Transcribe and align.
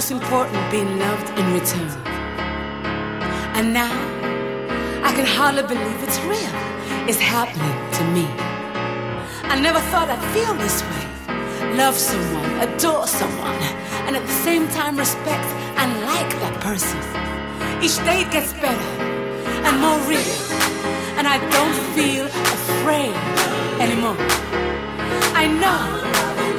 most 0.00 0.12
important 0.12 0.58
being 0.70 0.98
loved 0.98 1.28
in 1.38 1.44
return. 1.52 1.90
And 3.56 3.74
now 3.74 3.92
I 5.04 5.12
can 5.12 5.26
hardly 5.26 5.62
believe 5.62 6.02
it's 6.02 6.18
real. 6.20 6.54
It's 7.06 7.20
happening 7.20 7.76
to 7.96 8.02
me. 8.16 8.24
I 9.52 9.60
never 9.60 9.78
thought 9.90 10.08
I'd 10.08 10.24
feel 10.32 10.54
this 10.54 10.80
way. 10.90 11.76
Love 11.76 11.96
someone, 11.96 12.50
adore 12.66 13.06
someone, 13.06 13.60
and 14.06 14.16
at 14.16 14.24
the 14.24 14.38
same 14.46 14.68
time 14.68 14.96
respect 14.96 15.48
and 15.80 15.90
like 16.10 16.30
that 16.44 16.54
person. 16.68 17.00
Each 17.84 17.96
day 18.08 18.22
it 18.24 18.30
gets 18.32 18.54
better 18.54 18.92
and 19.66 19.74
more 19.84 20.00
real, 20.08 20.36
and 21.18 21.28
I 21.28 21.36
don't 21.56 21.78
feel 21.96 22.24
afraid 22.56 23.14
anymore. 23.84 24.16
I 25.42 25.44
know 25.62 25.82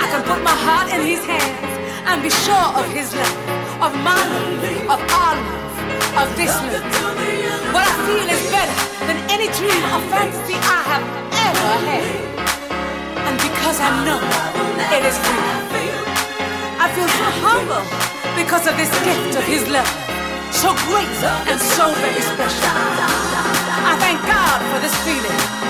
I 0.03 0.05
can 0.12 0.21
put 0.29 0.43
my 0.43 0.57
heart 0.65 0.93
in 0.93 1.01
his 1.01 1.25
hands 1.25 1.70
and 2.08 2.22
be 2.22 2.29
sure 2.29 2.67
of 2.79 2.86
his 2.91 3.13
love, 3.13 3.38
of 3.86 3.93
my 4.01 4.17
love, 4.17 4.96
of 4.96 5.00
our 5.12 5.36
love, 5.36 6.22
of 6.22 6.27
this 6.36 6.53
love. 6.70 6.86
What 7.74 7.86
I 7.88 7.96
feel 8.08 8.27
is 8.27 8.43
better 8.51 8.77
than 9.08 9.17
any 9.29 9.48
dream 9.58 9.81
or 9.93 10.01
fantasy 10.10 10.55
I 10.55 10.79
have 10.91 11.05
ever 11.48 11.74
had. 11.88 12.31
And 13.27 13.36
because 13.39 13.77
I 13.79 13.91
know 14.05 14.20
it 14.96 15.03
is 15.05 15.17
real, 15.29 15.62
I 16.81 16.86
feel 16.96 17.08
so 17.08 17.27
humble 17.46 17.86
because 18.36 18.67
of 18.67 18.75
this 18.77 18.91
gift 19.05 19.38
of 19.38 19.46
his 19.46 19.67
love. 19.70 19.89
So 20.51 20.74
great 20.89 21.08
and 21.50 21.60
so 21.60 21.93
very 22.03 22.22
special. 22.22 22.75
I 23.88 23.96
thank 24.00 24.20
God 24.25 24.60
for 24.72 24.79
this 24.81 24.96
feeling. 25.05 25.60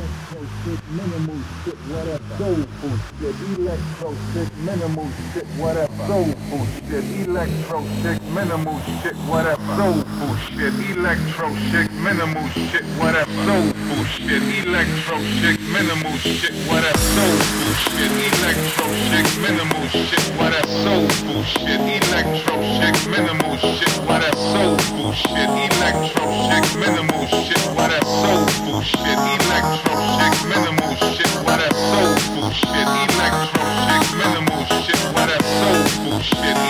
Electro 0.00 0.40
shit, 0.64 0.80
minimal 0.96 1.40
shit, 1.64 1.78
whatever. 1.90 2.36
Soulful 2.38 2.96
shit, 3.20 3.36
electro 3.58 4.10
shit, 4.32 4.50
minimal 4.64 5.08
shit, 5.32 5.46
whatever. 5.60 6.06
Soulful 6.06 6.64
shit, 6.88 7.04
electro 7.28 7.78
shit, 8.00 8.22
minimal 8.32 8.78
shit, 8.80 9.16
whatever. 9.28 9.76
Soulful 9.76 10.36
shit, 10.36 10.74
electro 10.96 11.48
shit, 11.68 11.90
minimal 11.92 12.48
shit, 12.48 12.84
whatever. 12.96 13.44
Soulful 13.44 14.04
shit, 14.04 14.42
electro 14.64 15.16
shit, 15.20 15.60
minimal 15.68 16.16
shit, 16.18 16.54
whatever. 16.68 16.98
Soulful 17.16 17.72
shit, 17.84 18.12
electro 18.40 18.86
shit, 19.04 19.28
minimal 19.44 19.84
shit, 19.88 20.24
whatever. 20.38 20.66
Soulful 20.80 21.42
shit, 21.44 21.80
electro 21.80 22.54
shit, 22.78 22.96
minimal 23.12 23.56
shit, 23.58 23.94
whatever. 24.08 24.36
Soulful 24.36 25.12
shit, 25.12 25.50
electro 25.68 26.24
shit, 26.48 26.64
minimal 26.80 27.26
shit, 27.28 27.62
whatever. 27.76 28.06
Soulful 28.06 28.80
shit, 28.82 29.18
shit, 32.52 32.86
electro 33.10 33.64
shit, 33.80 34.16
minimal 34.16 34.64
shit, 34.82 34.98
where 35.14 35.26
that 35.26 35.42
soulful 35.42 36.20
shit. 36.20 36.69